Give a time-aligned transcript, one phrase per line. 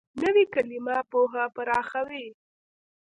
[0.21, 2.25] نوې کلیمه پوهه پراخوي